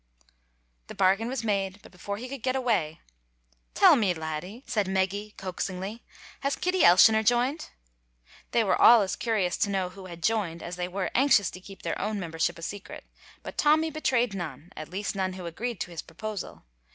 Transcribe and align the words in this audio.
The 0.87 0.95
bargain 0.95 1.27
was 1.27 1.43
made, 1.43 1.79
but 1.83 1.91
before 1.91 2.17
he 2.17 2.27
could 2.27 2.41
get 2.41 2.55
away, 2.55 3.01
"Tell 3.75 3.95
me, 3.95 4.15
laddie," 4.15 4.63
said 4.65 4.87
Meggy, 4.87 5.35
coaxingly, 5.37 6.01
"has 6.39 6.55
Kitty 6.55 6.81
Elshioner 6.83 7.21
joined?" 7.21 7.69
They 8.49 8.63
were 8.63 8.75
all 8.81 9.03
as 9.03 9.15
curious 9.15 9.57
to 9.57 9.69
know 9.69 9.89
who 9.89 10.07
had 10.07 10.23
joined 10.23 10.63
as 10.63 10.75
they 10.75 10.87
were 10.87 11.11
anxious 11.13 11.51
to 11.51 11.61
keep 11.61 11.83
their 11.83 12.01
own 12.01 12.19
membership 12.19 12.57
a 12.57 12.63
secret; 12.63 13.03
but 13.43 13.59
Tommy 13.59 13.91
betrayed 13.91 14.33
none, 14.33 14.71
at 14.75 14.89
least 14.89 15.15
none 15.15 15.33
who 15.33 15.45
agreed 15.45 15.79
to 15.81 15.91
his 15.91 16.01
proposal. 16.01 16.63